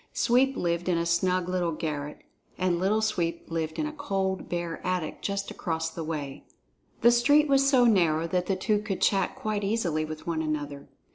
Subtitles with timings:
[0.13, 2.23] Sweep lived in a snug little garret,
[2.57, 6.43] and Little Sweep lived in a cold bare attic just across the way.
[7.01, 10.89] The street was so narrow that the two could chat quite easily with one another.